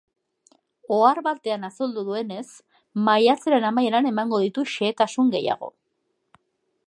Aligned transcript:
Ohar 0.95 1.19
batean 1.27 1.67
azaldu 1.67 2.05
duenez, 2.07 2.45
maiatzaren 3.09 3.69
amaieran 3.71 4.11
emango 4.13 4.39
ditu 4.45 4.63
xehetasun 4.77 5.29
gehiago. 5.39 5.73